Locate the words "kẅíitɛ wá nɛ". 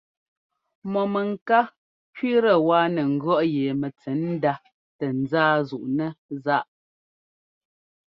2.15-3.01